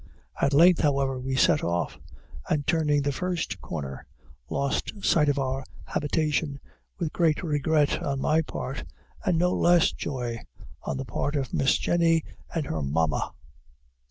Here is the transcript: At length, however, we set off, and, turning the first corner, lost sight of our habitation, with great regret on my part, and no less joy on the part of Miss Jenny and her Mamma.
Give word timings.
At 0.41 0.51
length, 0.51 0.79
however, 0.81 1.19
we 1.19 1.35
set 1.35 1.63
off, 1.63 1.99
and, 2.49 2.65
turning 2.65 3.03
the 3.03 3.11
first 3.11 3.61
corner, 3.61 4.07
lost 4.49 4.93
sight 5.05 5.29
of 5.29 5.37
our 5.37 5.63
habitation, 5.85 6.59
with 6.97 7.13
great 7.13 7.43
regret 7.43 8.01
on 8.01 8.19
my 8.19 8.41
part, 8.41 8.83
and 9.23 9.37
no 9.37 9.51
less 9.53 9.91
joy 9.91 10.39
on 10.81 10.97
the 10.97 11.05
part 11.05 11.35
of 11.35 11.53
Miss 11.53 11.77
Jenny 11.77 12.23
and 12.51 12.65
her 12.65 12.81
Mamma. 12.81 13.31